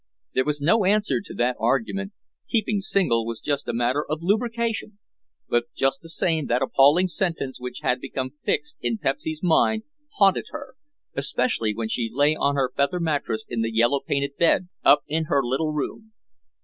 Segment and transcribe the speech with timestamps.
[0.33, 2.13] There was no answer to that argument;
[2.49, 4.97] keeping single was just a matter of lubrication;
[5.47, 9.83] but just the same that appalling sentence which had become fixed in Pepsy's mind,
[10.15, 10.73] haunted her,
[11.13, 15.25] especially when she lay on her feather mattress in the yellow painted bed up in
[15.25, 16.11] her little room.